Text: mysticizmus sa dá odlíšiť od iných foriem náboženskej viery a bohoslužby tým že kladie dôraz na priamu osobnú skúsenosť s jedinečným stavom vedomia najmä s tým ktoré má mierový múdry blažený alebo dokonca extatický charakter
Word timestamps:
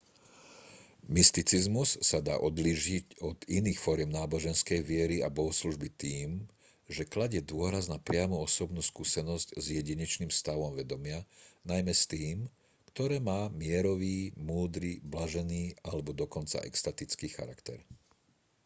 mysticizmus 1.15 1.89
sa 2.09 2.19
dá 2.27 2.33
odlíšiť 2.49 3.05
od 3.29 3.37
iných 3.57 3.77
foriem 3.85 4.09
náboženskej 4.19 4.81
viery 4.91 5.17
a 5.21 5.29
bohoslužby 5.37 5.89
tým 6.03 6.29
že 6.95 7.03
kladie 7.13 7.37
dôraz 7.51 7.85
na 7.93 7.97
priamu 8.07 8.37
osobnú 8.47 8.81
skúsenosť 8.89 9.47
s 9.61 9.65
jedinečným 9.77 10.31
stavom 10.39 10.71
vedomia 10.79 11.19
najmä 11.69 11.93
s 11.93 12.03
tým 12.13 12.35
ktoré 12.89 13.17
má 13.29 13.41
mierový 13.61 14.17
múdry 14.49 14.93
blažený 15.11 15.63
alebo 15.89 16.09
dokonca 16.23 16.57
extatický 16.69 17.27
charakter 17.35 17.77